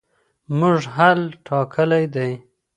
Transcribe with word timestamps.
موږ 0.59 0.79
حل 0.95 1.19
ټاکلی 1.45 2.05
دی. 2.13 2.31